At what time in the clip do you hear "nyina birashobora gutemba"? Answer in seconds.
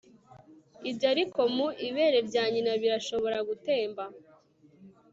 2.53-4.03